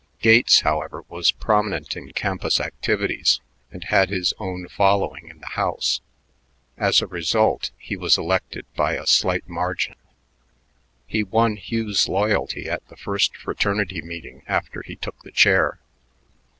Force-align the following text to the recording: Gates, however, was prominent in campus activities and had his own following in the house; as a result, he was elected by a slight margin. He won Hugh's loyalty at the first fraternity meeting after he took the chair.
Gates, 0.19 0.61
however, 0.61 1.03
was 1.09 1.29
prominent 1.31 1.95
in 1.95 2.11
campus 2.13 2.59
activities 2.59 3.39
and 3.71 3.83
had 3.83 4.09
his 4.09 4.33
own 4.39 4.67
following 4.67 5.27
in 5.27 5.37
the 5.41 5.45
house; 5.49 6.01
as 6.75 7.03
a 7.03 7.05
result, 7.05 7.69
he 7.77 7.95
was 7.95 8.17
elected 8.17 8.65
by 8.75 8.93
a 8.93 9.05
slight 9.05 9.47
margin. 9.47 9.93
He 11.05 11.21
won 11.23 11.55
Hugh's 11.55 12.07
loyalty 12.09 12.67
at 12.67 12.83
the 12.87 12.97
first 12.97 13.37
fraternity 13.37 14.01
meeting 14.01 14.41
after 14.47 14.81
he 14.81 14.95
took 14.95 15.21
the 15.21 15.29
chair. 15.31 15.77